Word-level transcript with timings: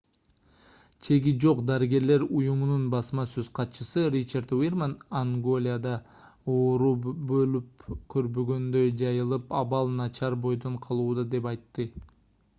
чеги 1.07 1.31
жок 1.41 1.59
дарыгерлер 1.69 2.23
уюмунун 2.37 2.85
басма 2.93 3.25
сөз 3.33 3.49
катчысы 3.59 4.05
ричард 4.15 4.53
вирман 4.61 4.95
анголада 5.19 5.91
оору 6.55 6.89
болуп 7.33 7.85
көрбөгөндөй 8.15 8.91
жайылып 9.03 9.53
абал 9.59 9.93
начар 10.01 10.39
бойдон 10.47 10.81
калууда- 10.87 11.27
деп 11.35 11.51
айтты 11.53 11.87